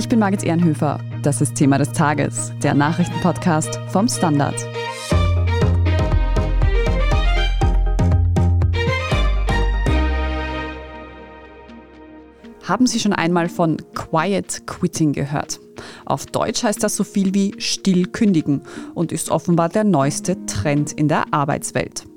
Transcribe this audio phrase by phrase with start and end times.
[0.00, 0.98] Ich bin Margit Ehrenhöfer.
[1.20, 4.54] Das ist Thema des Tages, der Nachrichtenpodcast vom Standard.
[12.62, 15.60] Haben Sie schon einmal von Quiet Quitting gehört?
[16.06, 18.62] Auf Deutsch heißt das so viel wie still kündigen
[18.94, 22.09] und ist offenbar der neueste Trend in der Arbeitswelt.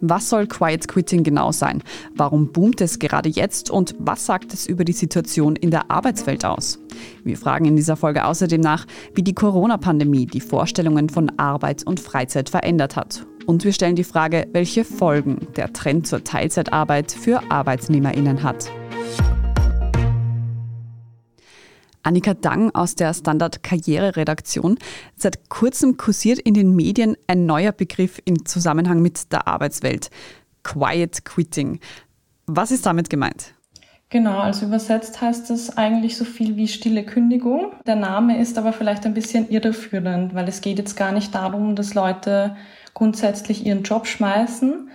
[0.00, 1.82] Was soll Quiet Quitting genau sein?
[2.14, 6.44] Warum boomt es gerade jetzt und was sagt es über die Situation in der Arbeitswelt
[6.44, 6.78] aus?
[7.22, 12.00] Wir fragen in dieser Folge außerdem nach, wie die Corona-Pandemie die Vorstellungen von Arbeit und
[12.00, 13.26] Freizeit verändert hat.
[13.46, 18.70] Und wir stellen die Frage, welche Folgen der Trend zur Teilzeitarbeit für Arbeitnehmerinnen hat.
[22.02, 24.78] Annika Dang aus der Standard Karriereredaktion.
[25.16, 30.10] Seit kurzem kursiert in den Medien ein neuer Begriff im Zusammenhang mit der Arbeitswelt.
[30.62, 31.80] Quiet Quitting.
[32.46, 33.54] Was ist damit gemeint?
[34.10, 37.74] Genau, also übersetzt heißt es eigentlich so viel wie stille Kündigung.
[37.86, 41.76] Der Name ist aber vielleicht ein bisschen irreführend, weil es geht jetzt gar nicht darum,
[41.76, 42.56] dass Leute
[42.92, 44.90] grundsätzlich ihren Job schmeißen,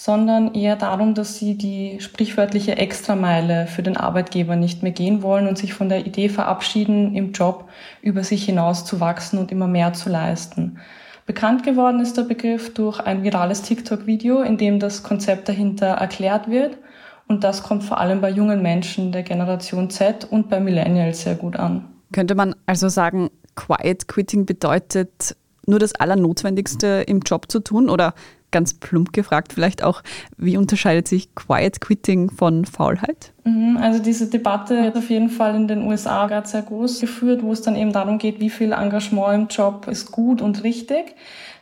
[0.00, 5.48] sondern eher darum, dass sie die sprichwörtliche Extrameile für den Arbeitgeber nicht mehr gehen wollen
[5.48, 7.68] und sich von der Idee verabschieden, im Job
[8.00, 10.78] über sich hinaus zu wachsen und immer mehr zu leisten.
[11.26, 16.48] Bekannt geworden ist der Begriff durch ein virales TikTok-Video, in dem das Konzept dahinter erklärt
[16.48, 16.78] wird.
[17.26, 21.34] Und das kommt vor allem bei jungen Menschen der Generation Z und bei Millennials sehr
[21.34, 21.84] gut an.
[22.12, 25.34] Könnte man also sagen, Quiet Quitting bedeutet
[25.66, 28.14] nur das Allernotwendigste im Job zu tun oder
[28.50, 30.02] ganz plump gefragt vielleicht auch,
[30.36, 33.32] wie unterscheidet sich Quiet Quitting von Faulheit?
[33.44, 37.42] Mhm, also diese Debatte wird auf jeden Fall in den USA gerade sehr groß geführt,
[37.42, 41.14] wo es dann eben darum geht, wie viel Engagement im Job ist gut und richtig.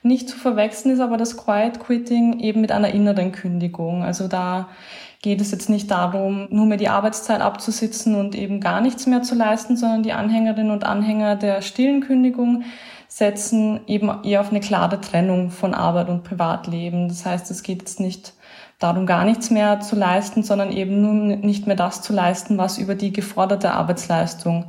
[0.02, 4.04] Nicht zu verwechseln ist aber das Quiet Quitting eben mit einer inneren Kündigung.
[4.04, 4.68] Also da
[5.22, 9.22] geht es jetzt nicht darum, nur mehr die Arbeitszeit abzusitzen und eben gar nichts mehr
[9.22, 12.62] zu leisten, sondern die Anhängerinnen und Anhänger der stillen Kündigung
[13.08, 17.08] setzen eben eher auf eine klare Trennung von Arbeit und Privatleben.
[17.08, 18.34] Das heißt, es geht jetzt nicht
[18.78, 22.78] darum, gar nichts mehr zu leisten, sondern eben nur nicht mehr das zu leisten, was
[22.78, 24.66] über die geforderte Arbeitsleistung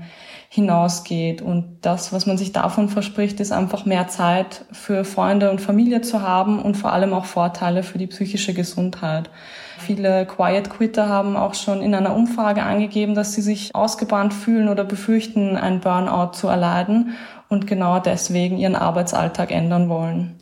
[0.49, 1.41] hinausgeht.
[1.41, 6.01] Und das, was man sich davon verspricht, ist einfach mehr Zeit für Freunde und Familie
[6.01, 9.29] zu haben und vor allem auch Vorteile für die psychische Gesundheit.
[9.77, 14.69] Viele Quiet Quitter haben auch schon in einer Umfrage angegeben, dass sie sich ausgebrannt fühlen
[14.69, 17.15] oder befürchten, ein Burnout zu erleiden
[17.49, 20.37] und genau deswegen ihren Arbeitsalltag ändern wollen.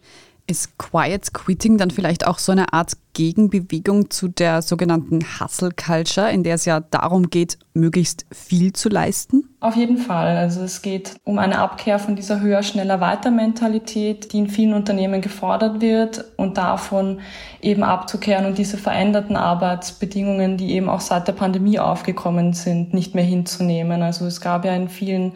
[0.48, 6.30] Ist Quiet Quitting dann vielleicht auch so eine Art Gegenbewegung zu der sogenannten Hustle Culture,
[6.32, 9.50] in der es ja darum geht, möglichst viel zu leisten?
[9.62, 10.36] Auf jeden Fall.
[10.38, 14.74] Also es geht um eine Abkehr von dieser höher, schneller, weiter Mentalität, die in vielen
[14.74, 17.22] Unternehmen gefordert wird und davon
[17.62, 23.16] eben abzukehren und diese veränderten Arbeitsbedingungen, die eben auch seit der Pandemie aufgekommen sind, nicht
[23.16, 24.04] mehr hinzunehmen.
[24.04, 25.32] Also es gab ja in vielen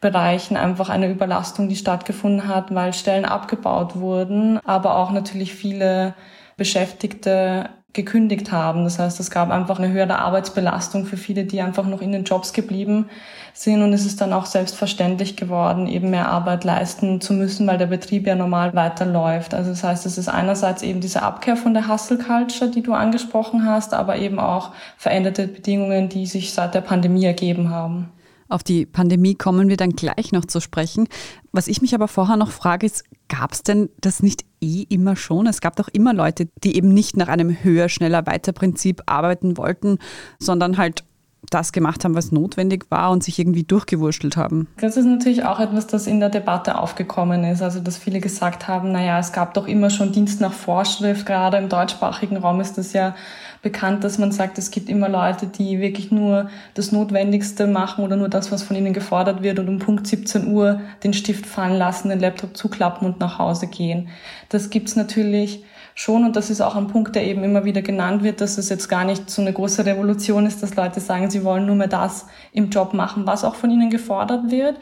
[0.00, 6.14] Bereichen einfach eine Überlastung, die stattgefunden hat, weil Stellen abgebaut wurden, aber auch natürlich viele
[6.56, 8.84] Beschäftigte gekündigt haben.
[8.84, 12.24] Das heißt, es gab einfach eine höhere Arbeitsbelastung für viele, die einfach noch in den
[12.24, 13.08] Jobs geblieben
[13.54, 13.82] sind.
[13.82, 17.86] Und es ist dann auch selbstverständlich geworden, eben mehr Arbeit leisten zu müssen, weil der
[17.86, 19.54] Betrieb ja normal weiterläuft.
[19.54, 22.92] Also das heißt, es ist einerseits eben diese Abkehr von der Hustle Culture, die du
[22.92, 28.10] angesprochen hast, aber eben auch veränderte Bedingungen, die sich seit der Pandemie ergeben haben.
[28.48, 31.08] Auf die Pandemie kommen wir dann gleich noch zu sprechen.
[31.52, 35.16] Was ich mich aber vorher noch frage, ist, gab es denn das nicht eh immer
[35.16, 35.46] schon?
[35.46, 39.56] Es gab doch immer Leute, die eben nicht nach einem höher, schneller, weiter Prinzip arbeiten
[39.56, 39.98] wollten,
[40.38, 41.04] sondern halt
[41.50, 44.68] das gemacht haben, was notwendig war und sich irgendwie durchgewurschtelt haben.
[44.78, 47.62] Das ist natürlich auch etwas, das in der Debatte aufgekommen ist.
[47.62, 51.26] Also, dass viele gesagt haben, naja, es gab doch immer schon Dienst nach Vorschrift.
[51.26, 53.14] Gerade im deutschsprachigen Raum ist das ja
[53.64, 58.14] bekannt, dass man sagt, es gibt immer Leute, die wirklich nur das Notwendigste machen oder
[58.14, 61.76] nur das, was von ihnen gefordert wird und um Punkt 17 Uhr den Stift fallen
[61.76, 64.08] lassen, den Laptop zuklappen und nach Hause gehen.
[64.50, 65.64] Das gibt's natürlich
[65.94, 68.68] schon und das ist auch ein Punkt, der eben immer wieder genannt wird, dass es
[68.68, 71.88] jetzt gar nicht so eine große Revolution ist, dass Leute sagen, sie wollen nur mehr
[71.88, 74.76] das im Job machen, was auch von ihnen gefordert wird.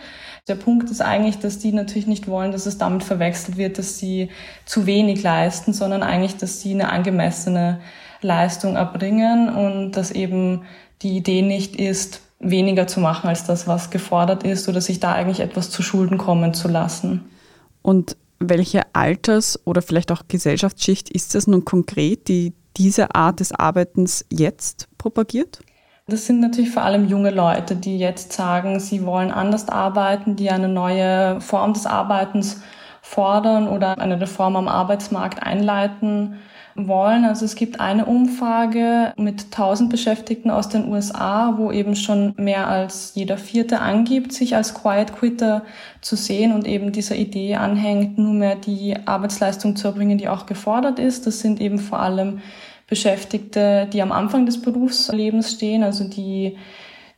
[0.49, 3.99] Der Punkt ist eigentlich, dass die natürlich nicht wollen, dass es damit verwechselt wird, dass
[3.99, 4.31] sie
[4.65, 7.81] zu wenig leisten, sondern eigentlich, dass sie eine angemessene
[8.23, 10.63] Leistung erbringen und dass eben
[11.03, 15.13] die Idee nicht ist, weniger zu machen als das, was gefordert ist oder sich da
[15.13, 17.25] eigentlich etwas zu Schulden kommen zu lassen.
[17.83, 23.53] Und welche Alters- oder vielleicht auch Gesellschaftsschicht ist es nun konkret, die diese Art des
[23.53, 25.61] Arbeitens jetzt propagiert?
[26.09, 30.51] Das sind natürlich vor allem junge Leute, die jetzt sagen, sie wollen anders arbeiten, die
[30.51, 32.61] eine neue Form des Arbeitens
[33.03, 36.39] fordern oder eine Reform am Arbeitsmarkt einleiten
[36.75, 37.25] wollen.
[37.25, 42.69] Also es gibt eine Umfrage mit 1000 Beschäftigten aus den USA, wo eben schon mehr
[42.69, 45.63] als jeder Vierte angibt, sich als Quiet Quitter
[46.01, 50.47] zu sehen und eben dieser Idee anhängt, nur mehr die Arbeitsleistung zu erbringen, die auch
[50.47, 51.27] gefordert ist.
[51.27, 52.41] Das sind eben vor allem
[52.87, 56.57] Beschäftigte, die am Anfang des Berufslebens stehen, also die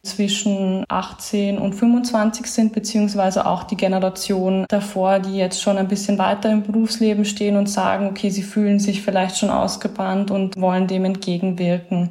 [0.04, 6.18] zwischen 18 und 25 sind, beziehungsweise auch die Generation davor, die jetzt schon ein bisschen
[6.18, 10.86] weiter im Berufsleben stehen und sagen, okay, sie fühlen sich vielleicht schon ausgebrannt und wollen
[10.86, 12.10] dem entgegenwirken.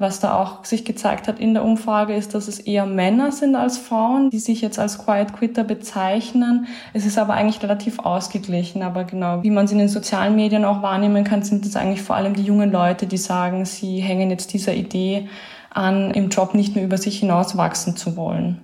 [0.00, 3.54] Was da auch sich gezeigt hat in der Umfrage ist, dass es eher Männer sind
[3.54, 6.68] als Frauen, die sich jetzt als Quiet Quitter bezeichnen.
[6.94, 8.82] Es ist aber eigentlich relativ ausgeglichen.
[8.82, 12.00] Aber genau, wie man es in den sozialen Medien auch wahrnehmen kann, sind es eigentlich
[12.00, 15.28] vor allem die jungen Leute, die sagen, sie hängen jetzt dieser Idee
[15.70, 18.60] an, im Job nicht mehr über sich hinaus wachsen zu wollen.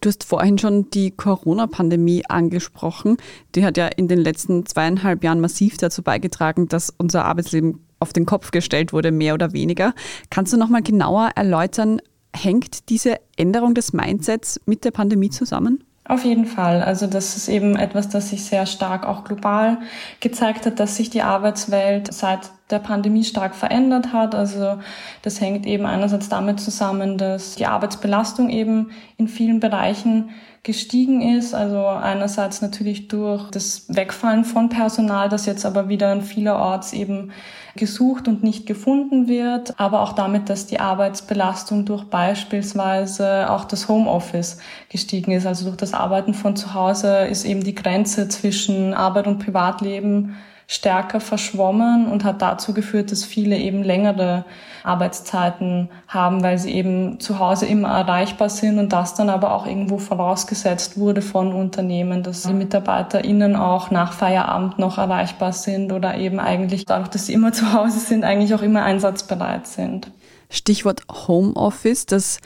[0.00, 3.16] Du hast vorhin schon die Corona-Pandemie angesprochen.
[3.54, 8.12] Die hat ja in den letzten zweieinhalb Jahren massiv dazu beigetragen, dass unser Arbeitsleben auf
[8.12, 9.94] den Kopf gestellt wurde, mehr oder weniger.
[10.30, 12.00] Kannst du noch mal genauer erläutern,
[12.34, 15.82] hängt diese Änderung des Mindsets mit der Pandemie zusammen?
[16.04, 16.82] Auf jeden Fall.
[16.82, 19.78] Also das ist eben etwas, das sich sehr stark auch global
[20.20, 24.34] gezeigt hat, dass sich die Arbeitswelt seit der Pandemie stark verändert hat.
[24.34, 24.78] Also
[25.22, 30.30] das hängt eben einerseits damit zusammen, dass die Arbeitsbelastung eben in vielen Bereichen
[30.62, 31.54] gestiegen ist.
[31.54, 37.30] Also einerseits natürlich durch das Wegfallen von Personal, das jetzt aber wieder an vielerorts eben
[37.76, 43.88] gesucht und nicht gefunden wird, aber auch damit, dass die Arbeitsbelastung durch beispielsweise auch das
[43.88, 44.58] Homeoffice
[44.90, 45.46] gestiegen ist.
[45.46, 50.36] Also durch das Arbeiten von zu Hause ist eben die Grenze zwischen Arbeit und Privatleben
[50.70, 54.44] stärker verschwommen und hat dazu geführt, dass viele eben längere
[54.84, 59.66] Arbeitszeiten haben, weil sie eben zu Hause immer erreichbar sind und das dann aber auch
[59.66, 66.18] irgendwo vorausgesetzt wurde von Unternehmen, dass die MitarbeiterInnen auch nach Feierabend noch erreichbar sind oder
[66.18, 70.12] eben eigentlich dadurch, dass sie immer zu Hause sind, eigentlich auch immer einsatzbereit sind.
[70.50, 72.40] Stichwort Homeoffice, das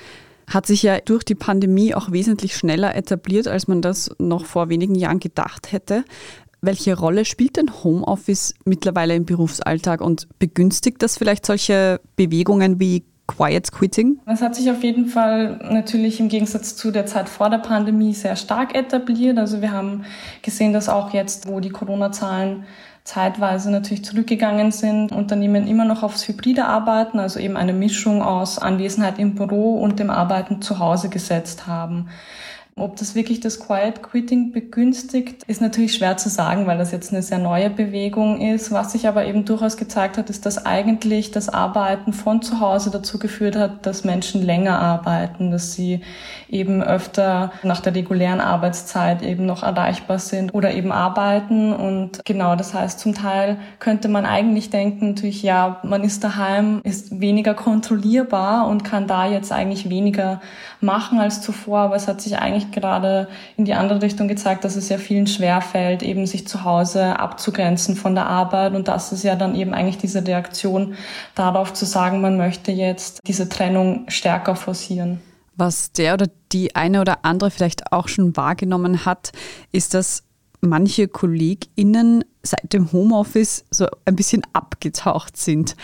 [0.47, 4.69] hat sich ja durch die Pandemie auch wesentlich schneller etabliert, als man das noch vor
[4.69, 6.05] wenigen Jahren gedacht hätte.
[6.65, 13.03] Welche Rolle spielt denn Homeoffice mittlerweile im Berufsalltag und begünstigt das vielleicht solche Bewegungen wie
[13.27, 14.21] Quiet Quitting?
[14.27, 18.15] Das hat sich auf jeden Fall natürlich im Gegensatz zu der Zeit vor der Pandemie
[18.15, 19.39] sehr stark etabliert.
[19.39, 20.05] Also wir haben
[20.43, 22.63] gesehen, dass auch jetzt, wo die Corona-Zahlen
[23.03, 28.61] zeitweise natürlich zurückgegangen sind, Unternehmen immer noch aufs hybride Arbeiten, also eben eine Mischung aus
[28.61, 32.09] Anwesenheit im Büro und dem Arbeiten zu Hause gesetzt haben.
[32.75, 37.13] Ob das wirklich das Quiet Quitting begünstigt, ist natürlich schwer zu sagen, weil das jetzt
[37.13, 38.73] eine sehr neue Bewegung ist.
[38.73, 42.91] Was sich aber eben durchaus gezeigt hat, ist, dass eigentlich das Arbeiten von zu Hause
[42.91, 46.01] dazu geführt hat, dass Menschen länger arbeiten, dass sie
[46.49, 51.75] eben öfter nach der regulären Arbeitszeit eben noch erreichbar sind oder eben arbeiten.
[51.75, 56.81] Und genau, das heißt, zum Teil könnte man eigentlich denken, natürlich, ja, man ist daheim,
[56.85, 60.41] ist weniger kontrollierbar und kann da jetzt eigentlich weniger
[60.81, 64.65] machen als zuvor, aber es hat sich eigentlich eigentlich gerade in die andere Richtung gezeigt,
[64.65, 68.75] dass es ja vielen schwerfällt, eben sich zu Hause abzugrenzen von der Arbeit.
[68.75, 70.95] Und das ist ja dann eben eigentlich diese Reaktion
[71.35, 75.21] darauf zu sagen, man möchte jetzt diese Trennung stärker forcieren.
[75.57, 79.33] Was der oder die eine oder andere vielleicht auch schon wahrgenommen hat,
[79.71, 80.25] ist, dass
[80.61, 85.77] manche KollegInnen seit dem Homeoffice so ein bisschen abgetaucht sind.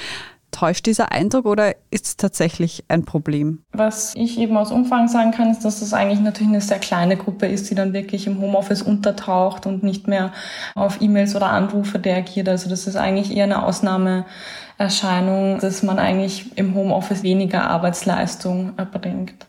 [0.50, 3.62] Täuscht dieser Eindruck oder ist es tatsächlich ein Problem?
[3.72, 7.16] Was ich eben aus Umfang sagen kann, ist, dass es eigentlich natürlich eine sehr kleine
[7.16, 10.32] Gruppe ist, die dann wirklich im Homeoffice untertaucht und nicht mehr
[10.74, 12.48] auf E-Mails oder Anrufe reagiert.
[12.48, 19.46] Also das ist eigentlich eher eine Ausnahmeerscheinung, dass man eigentlich im Homeoffice weniger Arbeitsleistung erbringt.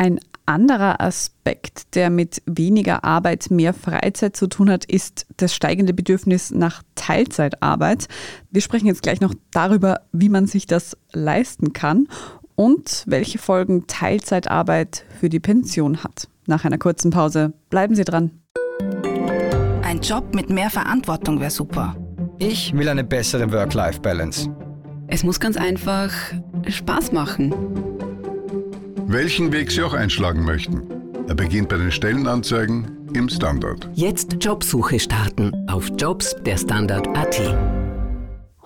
[0.00, 5.92] Ein anderer Aspekt, der mit weniger Arbeit, mehr Freizeit zu tun hat, ist das steigende
[5.92, 8.06] Bedürfnis nach Teilzeitarbeit.
[8.52, 12.06] Wir sprechen jetzt gleich noch darüber, wie man sich das leisten kann
[12.54, 16.28] und welche Folgen Teilzeitarbeit für die Pension hat.
[16.46, 18.30] Nach einer kurzen Pause bleiben Sie dran.
[19.82, 21.96] Ein Job mit mehr Verantwortung wäre super.
[22.38, 24.48] Ich will eine bessere Work-Life-Balance.
[25.08, 26.12] Es muss ganz einfach
[26.68, 27.52] Spaß machen
[29.10, 30.82] welchen Weg Sie auch einschlagen möchten.
[31.28, 33.88] Er beginnt bei den Stellenanzeigen im Standard.
[33.94, 37.56] Jetzt Jobsuche starten auf Jobs der Standard.at.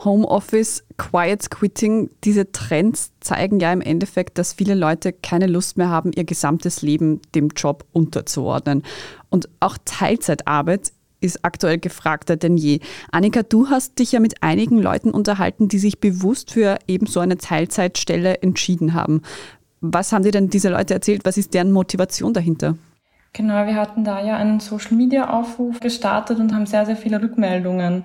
[0.05, 5.91] Homeoffice, Quiet Quitting, diese Trends zeigen ja im Endeffekt, dass viele Leute keine Lust mehr
[5.91, 8.83] haben, ihr gesamtes Leben dem Job unterzuordnen.
[9.31, 12.81] Und auch Teilzeitarbeit ist aktuell gefragter denn je.
[13.13, 17.21] Annika, du hast dich ja mit einigen Leuten unterhalten, die sich bewusst für eben so
[17.21, 19.23] eine Teilzeitstelle entschieden haben.
[19.85, 21.25] Was haben dir denn diese Leute erzählt?
[21.25, 22.77] Was ist deren Motivation dahinter?
[23.33, 28.05] Genau, wir hatten da ja einen Social-Media-Aufruf gestartet und haben sehr, sehr viele Rückmeldungen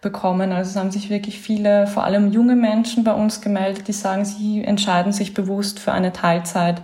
[0.00, 0.52] bekommen.
[0.52, 4.24] Also es haben sich wirklich viele, vor allem junge Menschen bei uns gemeldet, die sagen,
[4.24, 6.80] sie entscheiden sich bewusst für eine Teilzeit.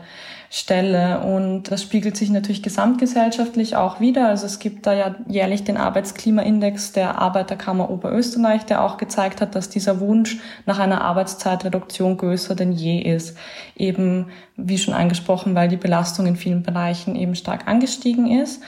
[0.55, 1.19] Stelle.
[1.19, 4.29] Und das spiegelt sich natürlich gesamtgesellschaftlich auch wieder.
[4.29, 9.57] Also es gibt da ja jährlich den Arbeitsklimaindex der Arbeiterkammer Oberösterreich, der auch gezeigt hat,
[9.57, 13.37] dass dieser Wunsch nach einer Arbeitszeitreduktion größer denn je ist.
[13.75, 18.63] Eben, wie schon angesprochen, weil die Belastung in vielen Bereichen eben stark angestiegen ist.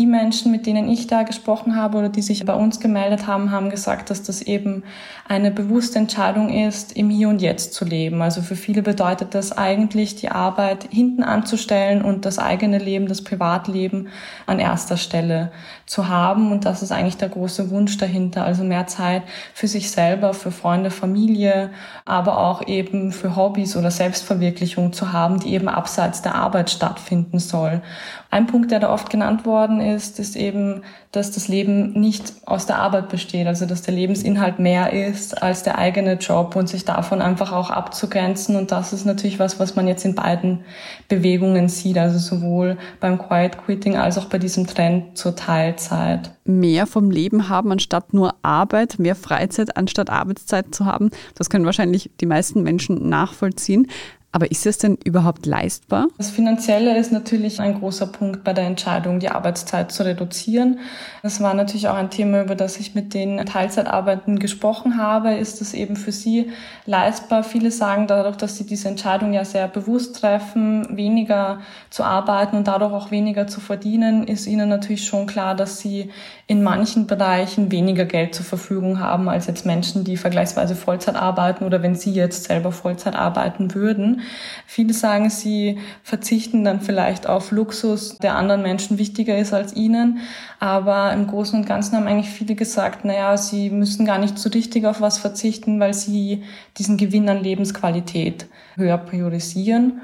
[0.00, 3.50] Die Menschen, mit denen ich da gesprochen habe oder die sich bei uns gemeldet haben,
[3.50, 4.82] haben gesagt, dass das eben
[5.28, 8.22] eine bewusste Entscheidung ist, im Hier und Jetzt zu leben.
[8.22, 13.22] Also für viele bedeutet das eigentlich, die Arbeit hinten anzustellen und das eigene Leben, das
[13.22, 14.08] Privatleben
[14.46, 15.52] an erster Stelle
[15.84, 16.50] zu haben.
[16.50, 18.44] Und das ist eigentlich der große Wunsch dahinter.
[18.46, 21.72] Also mehr Zeit für sich selber, für Freunde, Familie,
[22.06, 27.38] aber auch eben für Hobbys oder Selbstverwirklichung zu haben, die eben abseits der Arbeit stattfinden
[27.38, 27.82] soll.
[28.30, 30.82] Ein Punkt, der da oft genannt worden ist, ist eben,
[31.12, 35.62] dass das Leben nicht aus der Arbeit besteht, also dass der Lebensinhalt mehr ist als
[35.62, 38.56] der eigene Job und sich davon einfach auch abzugrenzen.
[38.56, 40.60] Und das ist natürlich was, was man jetzt in beiden
[41.08, 46.30] Bewegungen sieht, also sowohl beim Quiet Quitting als auch bei diesem Trend zur Teilzeit.
[46.44, 51.64] Mehr vom Leben haben anstatt nur Arbeit, mehr Freizeit anstatt Arbeitszeit zu haben, das können
[51.64, 53.88] wahrscheinlich die meisten Menschen nachvollziehen.
[54.32, 56.06] Aber ist es denn überhaupt leistbar?
[56.16, 60.78] Das Finanzielle ist natürlich ein großer Punkt bei der Entscheidung, die Arbeitszeit zu reduzieren.
[61.24, 65.34] Das war natürlich auch ein Thema, über das ich mit den Teilzeitarbeitenden gesprochen habe.
[65.34, 66.50] Ist es eben für sie
[66.86, 67.42] leistbar?
[67.42, 71.58] Viele sagen dadurch, dass sie diese Entscheidung ja sehr bewusst treffen, weniger
[71.90, 76.10] zu arbeiten und dadurch auch weniger zu verdienen, ist ihnen natürlich schon klar, dass sie
[76.46, 81.64] in manchen Bereichen weniger Geld zur Verfügung haben als jetzt Menschen, die vergleichsweise Vollzeit arbeiten
[81.64, 84.19] oder wenn sie jetzt selber Vollzeit arbeiten würden.
[84.66, 90.20] Viele sagen, sie verzichten dann vielleicht auf Luxus, der anderen Menschen wichtiger ist als ihnen.
[90.58, 94.48] Aber im Großen und Ganzen haben eigentlich viele gesagt, naja, sie müssen gar nicht so
[94.48, 96.44] richtig auf was verzichten, weil sie
[96.78, 98.46] diesen Gewinn an Lebensqualität
[98.76, 100.00] höher priorisieren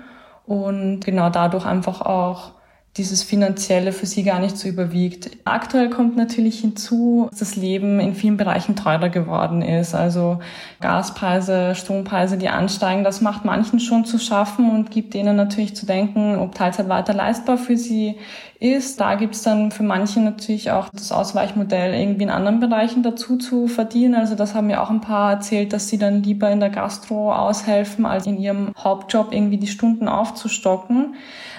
[0.46, 2.55] und genau dadurch einfach auch
[2.96, 5.30] dieses Finanzielle für sie gar nicht so überwiegt.
[5.44, 9.94] Aktuell kommt natürlich hinzu, dass das Leben in vielen Bereichen teurer geworden ist.
[9.94, 10.38] Also
[10.80, 15.84] Gaspreise, Strompreise, die ansteigen, das macht manchen schon zu schaffen und gibt denen natürlich zu
[15.84, 18.16] denken, ob Teilzeit weiter leistbar für sie
[18.60, 19.00] ist.
[19.00, 23.36] Da gibt es dann für manche natürlich auch das Ausweichmodell, irgendwie in anderen Bereichen dazu
[23.36, 24.14] zu verdienen.
[24.14, 27.32] Also das haben mir auch ein paar erzählt, dass sie dann lieber in der Gastro
[27.32, 31.14] aushelfen, als in ihrem Hauptjob irgendwie die Stunden aufzustocken.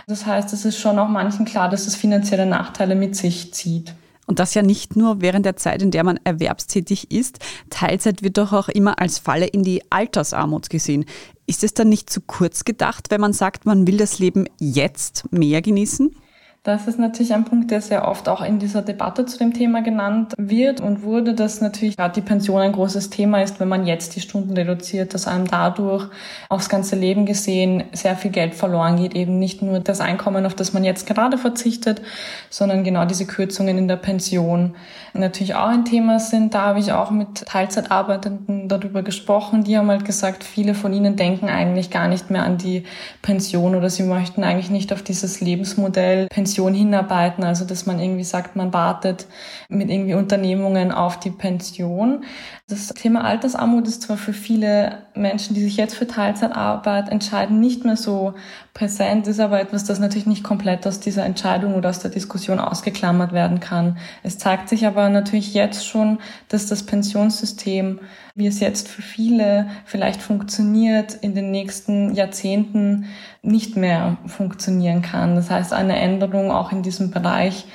[0.08, 3.94] Das heißt, es ist schon auch manchen klar, dass es finanzielle Nachteile mit sich zieht.
[4.26, 7.40] Und das ja nicht nur während der Zeit, in der man erwerbstätig ist.
[7.70, 11.06] Teilzeit wird doch auch immer als Falle in die Altersarmut gesehen.
[11.46, 15.32] Ist es dann nicht zu kurz gedacht, wenn man sagt, man will das Leben jetzt
[15.32, 16.14] mehr genießen?
[16.68, 19.82] Das ist natürlich ein Punkt, der sehr oft auch in dieser Debatte zu dem Thema
[19.82, 23.88] genannt wird und wurde, dass natürlich gerade die Pension ein großes Thema ist, wenn man
[23.88, 26.10] jetzt die Stunden reduziert, dass einem dadurch
[26.50, 29.16] aufs ganze Leben gesehen sehr viel Geld verloren geht.
[29.16, 32.02] Eben nicht nur das Einkommen, auf das man jetzt gerade verzichtet,
[32.50, 34.76] sondern genau diese Kürzungen in der Pension
[35.14, 36.54] natürlich auch ein Thema sind.
[36.54, 39.64] Da habe ich auch mit Teilzeitarbeitenden darüber gesprochen.
[39.64, 42.84] Die haben halt gesagt, viele von ihnen denken eigentlich gar nicht mehr an die
[43.22, 48.00] Pension oder sie möchten eigentlich nicht auf dieses Lebensmodell Pension Pension hinarbeiten, also dass man
[48.00, 49.28] irgendwie sagt, man wartet
[49.70, 52.24] mit irgendwie Unternehmungen auf die Pension.
[52.70, 57.86] Das Thema Altersarmut ist zwar für viele Menschen, die sich jetzt für Teilzeitarbeit entscheiden, nicht
[57.86, 58.34] mehr so
[58.74, 62.60] präsent, ist aber etwas, das natürlich nicht komplett aus dieser Entscheidung oder aus der Diskussion
[62.60, 63.98] ausgeklammert werden kann.
[64.22, 66.20] Es zeigt sich aber natürlich jetzt schon,
[66.50, 68.02] dass das Pensionssystem,
[68.36, 73.06] wie es jetzt für viele vielleicht funktioniert, in den nächsten Jahrzehnten
[73.44, 75.38] nicht mehr funktionieren kann.
[75.38, 77.66] Das heißt, eine Änderung auch in diesem Bereich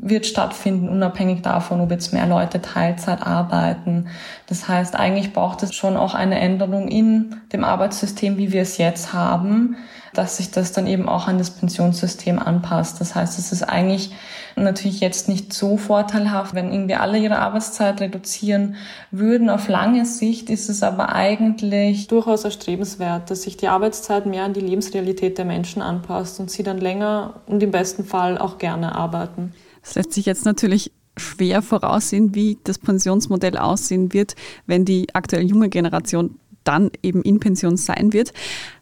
[0.00, 4.08] wird stattfinden, unabhängig davon, ob jetzt mehr Leute Teilzeit arbeiten.
[4.46, 8.78] Das heißt, eigentlich braucht es schon auch eine Änderung in dem Arbeitssystem, wie wir es
[8.78, 9.76] jetzt haben,
[10.12, 13.00] dass sich das dann eben auch an das Pensionssystem anpasst.
[13.00, 14.12] Das heißt, es ist eigentlich
[14.56, 18.76] natürlich jetzt nicht so vorteilhaft, wenn irgendwie alle ihre Arbeitszeit reduzieren
[19.10, 19.50] würden.
[19.50, 24.52] Auf lange Sicht ist es aber eigentlich durchaus erstrebenswert, dass sich die Arbeitszeit mehr an
[24.52, 28.94] die Lebensrealität der Menschen anpasst und sie dann länger und im besten Fall auch gerne
[28.94, 29.52] arbeiten.
[29.84, 34.34] Es lässt sich jetzt natürlich schwer voraussehen, wie das Pensionsmodell aussehen wird,
[34.66, 38.32] wenn die aktuell junge Generation dann eben in Pension sein wird.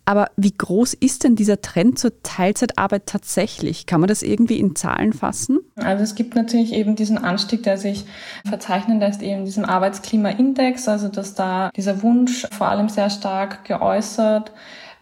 [0.04, 3.87] Aber wie groß ist denn dieser Trend zur Teilzeitarbeit tatsächlich?
[3.87, 5.61] Kann man das irgendwie in Zahlen fassen?
[5.76, 8.04] Also es gibt natürlich eben diesen Anstieg, der sich
[8.49, 14.52] verzeichnen lässt, eben diesem Arbeitsklimaindex, also dass da dieser Wunsch vor allem sehr stark geäußert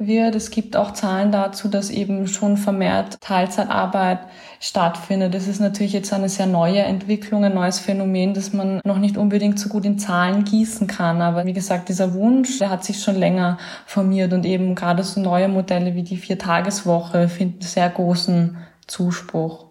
[0.00, 0.35] wird.
[0.35, 4.21] Es gibt auch Zahlen dazu, dass eben schon vermehrt Teilzeitarbeit
[4.59, 5.35] stattfindet.
[5.35, 9.16] Das ist natürlich jetzt eine sehr neue Entwicklung, ein neues Phänomen, das man noch nicht
[9.16, 11.23] unbedingt so gut in Zahlen gießen kann.
[11.23, 15.21] Aber wie gesagt, dieser Wunsch, der hat sich schon länger formiert und eben gerade so
[15.21, 19.66] neue Modelle wie die Viertageswoche finden sehr großen Zuspruch.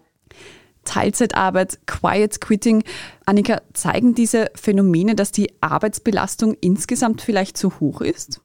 [0.84, 2.82] Teilzeitarbeit, Quiet Quitting.
[3.26, 8.40] Annika, zeigen diese Phänomene, dass die Arbeitsbelastung insgesamt vielleicht zu hoch ist?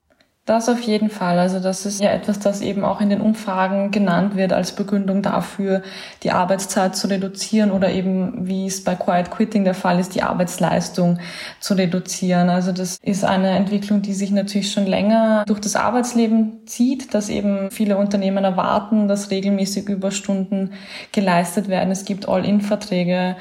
[0.45, 1.39] Das auf jeden Fall.
[1.39, 5.23] Also das ist ja etwas, das eben auch in den Umfragen genannt wird als Begründung
[5.23, 5.81] dafür,
[6.21, 10.21] die Arbeitszeit zu reduzieren oder eben, wie es bei Quiet Quitting der Fall ist, die
[10.21, 11.17] Arbeitsleistung
[11.59, 12.49] zu reduzieren.
[12.49, 17.29] Also das ist eine Entwicklung, die sich natürlich schon länger durch das Arbeitsleben zieht, dass
[17.29, 20.73] eben viele Unternehmen erwarten, dass regelmäßig Überstunden
[21.11, 21.89] geleistet werden.
[21.89, 23.35] Es gibt All-In-Verträge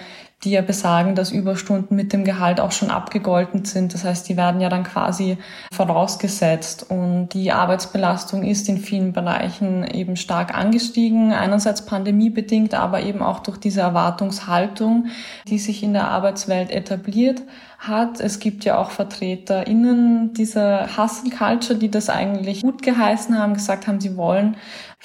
[0.45, 3.95] die ja besagen, dass Überstunden mit dem Gehalt auch schon abgegolten sind.
[3.95, 5.39] Das heißt, die werden ja dann quasi
[5.73, 6.87] vorausgesetzt.
[6.91, 11.33] Und die Arbeitsbelastung ist in vielen Bereichen eben stark angestiegen.
[11.33, 15.07] Einerseits pandemiebedingt, aber eben auch durch diese Erwartungshaltung,
[15.49, 17.43] die sich in der Arbeitswelt etabliert
[17.79, 18.21] hat.
[18.21, 23.87] Es gibt ja auch VertreterInnen dieser Hustle Culture, die das eigentlich gut geheißen haben, gesagt
[23.87, 24.57] haben, sie wollen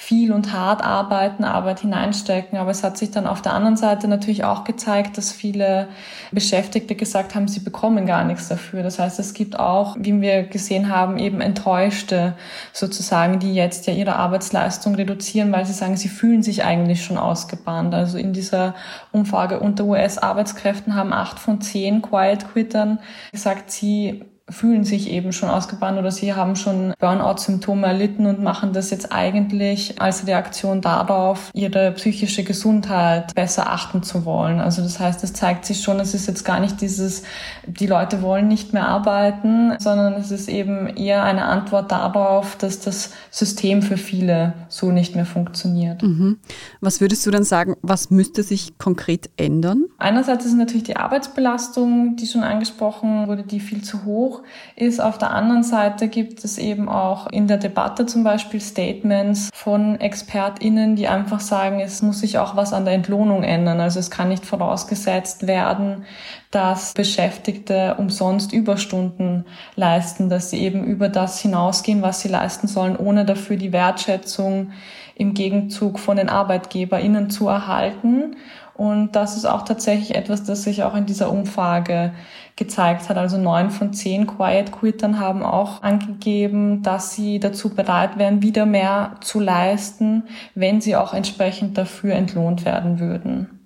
[0.02, 2.58] viel und hart arbeiten, Arbeit hineinstecken.
[2.58, 5.88] Aber es hat sich dann auf der anderen Seite natürlich auch gezeigt, dass viele
[6.32, 8.82] Beschäftigte gesagt haben, sie bekommen gar nichts dafür.
[8.82, 12.32] Das heißt, es gibt auch, wie wir gesehen haben, eben Enttäuschte
[12.72, 17.18] sozusagen, die jetzt ja ihre Arbeitsleistung reduzieren, weil sie sagen, sie fühlen sich eigentlich schon
[17.18, 17.94] ausgebahnt.
[17.94, 18.74] Also in dieser
[19.12, 23.00] Umfrage unter US-Arbeitskräften haben acht von zehn Quiet Quittern
[23.32, 28.72] gesagt, sie fühlen sich eben schon ausgebannt oder sie haben schon Burnout-Symptome erlitten und machen
[28.72, 34.60] das jetzt eigentlich als Reaktion darauf, ihre psychische Gesundheit besser achten zu wollen.
[34.60, 37.22] Also das heißt, es zeigt sich schon, es ist jetzt gar nicht dieses,
[37.66, 42.80] die Leute wollen nicht mehr arbeiten, sondern es ist eben eher eine Antwort darauf, dass
[42.80, 46.02] das System für viele so nicht mehr funktioniert.
[46.02, 46.38] Mhm.
[46.80, 49.84] Was würdest du dann sagen, was müsste sich konkret ändern?
[49.98, 54.39] Einerseits ist natürlich die Arbeitsbelastung, die schon angesprochen wurde, die viel zu hoch
[54.76, 55.00] ist.
[55.00, 60.00] Auf der anderen Seite gibt es eben auch in der Debatte zum Beispiel Statements von
[60.00, 63.80] ExpertInnen, die einfach sagen, es muss sich auch was an der Entlohnung ändern.
[63.80, 66.04] Also es kann nicht vorausgesetzt werden,
[66.50, 69.44] dass Beschäftigte umsonst Überstunden
[69.76, 74.72] leisten, dass sie eben über das hinausgehen, was sie leisten sollen, ohne dafür die Wertschätzung
[75.14, 78.36] im Gegenzug von den ArbeitgeberInnen zu erhalten.
[78.80, 82.14] Und das ist auch tatsächlich etwas, das sich auch in dieser Umfrage
[82.56, 83.18] gezeigt hat.
[83.18, 88.64] Also neun von zehn Quiet Quittern haben auch angegeben, dass sie dazu bereit wären, wieder
[88.64, 90.22] mehr zu leisten,
[90.54, 93.60] wenn sie auch entsprechend dafür entlohnt werden würden.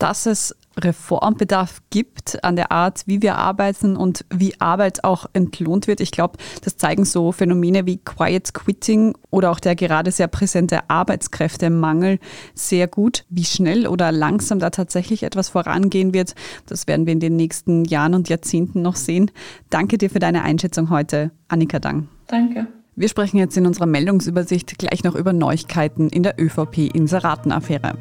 [0.00, 5.86] Dass es Reformbedarf gibt an der Art, wie wir arbeiten und wie Arbeit auch entlohnt
[5.86, 6.00] wird.
[6.00, 10.88] Ich glaube, das zeigen so Phänomene wie Quiet Quitting oder auch der gerade sehr präsente
[10.88, 12.18] Arbeitskräftemangel
[12.54, 13.24] sehr gut.
[13.28, 16.34] Wie schnell oder langsam da tatsächlich etwas vorangehen wird,
[16.66, 19.30] das werden wir in den nächsten Jahren und Jahrzehnten noch sehen.
[19.70, 22.08] Danke dir für deine Einschätzung heute, Annika Dang.
[22.26, 22.66] Danke.
[22.94, 27.94] Wir sprechen jetzt in unserer Meldungsübersicht gleich noch über Neuigkeiten in der ÖVP-Inseratenaffäre.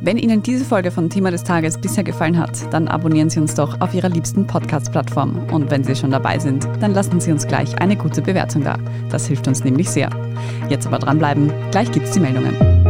[0.00, 3.54] Wenn Ihnen diese Folge von Thema des Tages bisher gefallen hat, dann abonnieren Sie uns
[3.54, 5.50] doch auf Ihrer liebsten Podcast-Plattform.
[5.52, 8.78] Und wenn Sie schon dabei sind, dann lassen Sie uns gleich eine gute Bewertung da.
[9.10, 10.08] Das hilft uns nämlich sehr.
[10.70, 12.89] Jetzt aber dranbleiben, gleich gibt's die Meldungen.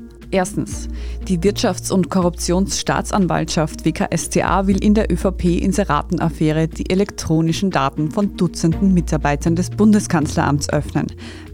[0.31, 0.87] Erstens.
[1.27, 9.57] Die Wirtschafts- und Korruptionsstaatsanwaltschaft WKStA will in der ÖVP-Inseratenaffäre die elektronischen Daten von Dutzenden Mitarbeitern
[9.57, 11.07] des Bundeskanzleramts öffnen.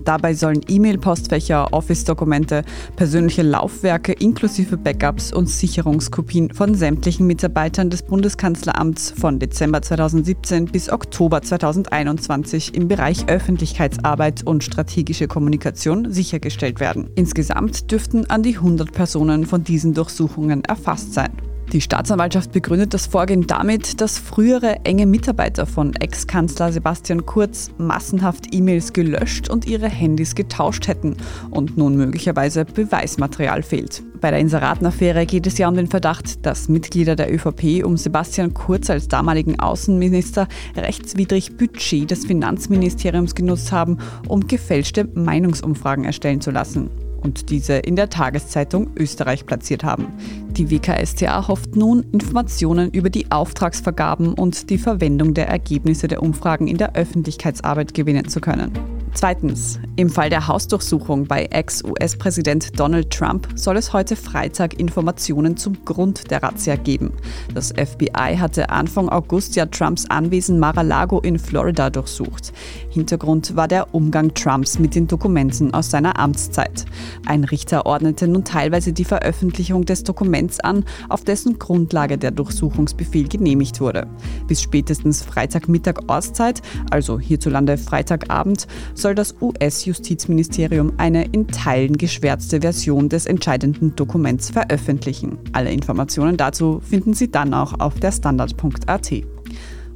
[0.08, 2.63] Dabei sollen E-Mail-Postfächer, Office-Dokumente,
[2.96, 10.89] persönliche Laufwerke inklusive Backups und Sicherungskopien von sämtlichen Mitarbeitern des Bundeskanzleramts von Dezember 2017 bis
[10.89, 17.10] Oktober 2021 im Bereich Öffentlichkeitsarbeit und strategische Kommunikation sichergestellt werden.
[17.15, 21.34] Insgesamt dürften an die 100 Personen von diesen Durchsuchungen erfasst sein.
[21.73, 28.53] Die Staatsanwaltschaft begründet das Vorgehen damit, dass frühere enge Mitarbeiter von Ex-Kanzler Sebastian Kurz massenhaft
[28.53, 31.17] E-Mails gelöscht und ihre Handys getauscht hätten
[31.51, 34.01] und nun möglicherweise Beweismaterial fehlt.
[34.21, 38.53] Bei der Inseratenaffäre geht es ja um den Verdacht, dass Mitglieder der ÖVP um Sebastian
[38.53, 43.97] Kurz als damaligen Außenminister rechtswidrig Budget des Finanzministeriums genutzt haben,
[44.30, 47.07] um gefälschte Meinungsumfragen erstellen zu lassen.
[47.17, 50.08] Und diese in der Tageszeitung Österreich platziert haben.
[50.49, 56.67] Die WKStA hofft nun, Informationen über die Auftragsvergaben und die Verwendung der Ergebnisse der Umfragen
[56.67, 58.71] in der Öffentlichkeitsarbeit gewinnen zu können.
[59.13, 65.84] Zweitens, im Fall der Hausdurchsuchung bei Ex-US-Präsident Donald Trump soll es heute Freitag Informationen zum
[65.86, 67.13] Grund der Razzia geben.
[67.53, 72.53] Das FBI hatte Anfang August ja Trumps Anwesen Mar-a-Lago in Florida durchsucht.
[72.98, 76.86] Hintergrund war der Umgang Trumps mit den Dokumenten aus seiner Amtszeit.
[77.28, 83.28] Ein Richter ordnete nun teilweise die Veröffentlichung des Dokuments an, auf dessen Grundlage der Durchsuchungsbefehl
[83.28, 84.08] genehmigt wurde.
[84.48, 93.10] Bis spätestens Freitagmittag Ortszeit, also hierzulande Freitagabend, soll das US-Justizministerium eine in Teilen geschwärzte Version
[93.10, 95.38] des entscheidenden Dokuments veröffentlichen.
[95.54, 99.37] Alle Informationen dazu finden Sie dann auch auf der Standard.at.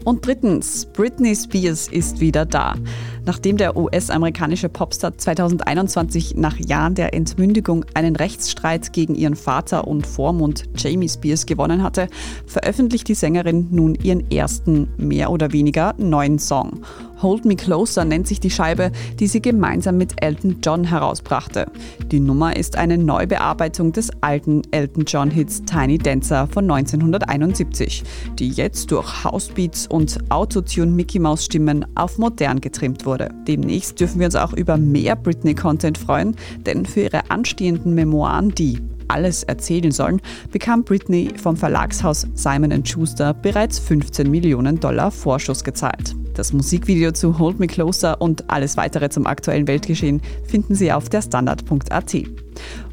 [0.04, 2.76] Und drittens, Britney Spears ist wieder da.
[3.24, 10.08] Nachdem der US-amerikanische Popstar 2021 nach Jahren der Entmündigung einen Rechtsstreit gegen ihren Vater und
[10.08, 12.08] Vormund Jamie Spears gewonnen hatte,
[12.48, 16.82] veröffentlicht die Sängerin nun ihren ersten, mehr oder weniger neuen Song.
[17.22, 21.68] Hold Me Closer nennt sich die Scheibe, die sie gemeinsam mit Elton John herausbrachte.
[22.08, 28.04] Die Nummer ist eine Neubearbeitung des alten Elton John-Hits Tiny Dancer von 1971,
[28.40, 33.11] die jetzt durch Housebeats und Autotune-Mickey Mouse-Stimmen auf modern getrimmt wurde.
[33.18, 38.80] Demnächst dürfen wir uns auch über mehr Britney-Content freuen, denn für ihre anstehenden Memoiren, die
[39.08, 40.22] alles erzählen sollen,
[40.52, 46.16] bekam Britney vom Verlagshaus Simon Schuster bereits 15 Millionen Dollar Vorschuss gezahlt.
[46.34, 51.10] Das Musikvideo zu Hold Me Closer und alles weitere zum aktuellen Weltgeschehen finden Sie auf
[51.10, 52.16] der Standard.at.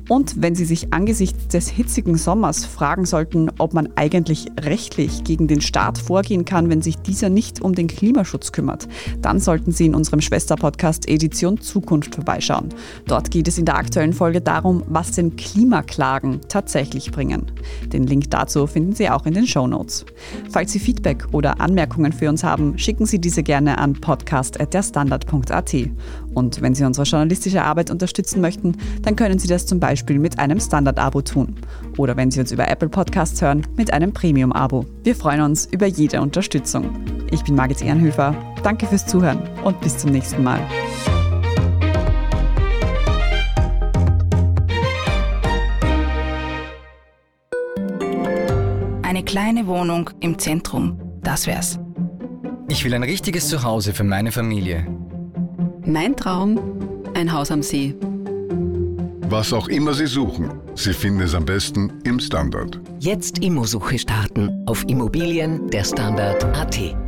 [0.09, 5.49] Und wenn Sie sich angesichts des hitzigen Sommers fragen sollten, ob man eigentlich rechtlich gegen
[5.49, 8.89] den Staat vorgehen kann, wenn sich dieser nicht um den Klimaschutz kümmert,
[9.21, 12.71] dann sollten Sie in unserem Schwesterpodcast Edition Zukunft vorbeischauen.
[13.07, 17.53] Dort geht es in der aktuellen Folge darum, was denn Klimaklagen tatsächlich bringen.
[17.93, 20.07] Den Link dazu finden Sie auch in den Show Notes.
[20.51, 25.75] Falls Sie Feedback oder Anmerkungen für uns haben, schicken Sie diese gerne an podcast.derstandard.at.
[26.35, 30.39] Und wenn Sie unsere journalistische Arbeit unterstützen möchten, dann können Sie das zum Beispiel mit
[30.39, 31.57] einem Standard-Abo tun.
[31.97, 34.87] Oder wenn Sie uns über Apple Podcasts hören, mit einem Premium-Abo.
[35.03, 37.05] Wir freuen uns über jede Unterstützung.
[37.33, 38.33] Ich bin Margit Ehrenhöfer.
[38.63, 40.61] Danke fürs Zuhören und bis zum nächsten Mal.
[49.03, 51.81] Eine kleine Wohnung im Zentrum, das wär's.
[52.69, 54.87] Ich will ein richtiges Zuhause für meine Familie.
[55.85, 56.61] Mein Traum,
[57.15, 57.97] ein Haus am See.
[59.31, 62.81] Was auch immer Sie suchen, Sie finden es am besten im Standard.
[62.99, 67.08] Jetzt Immosuche starten auf Immobilien der Standard.at.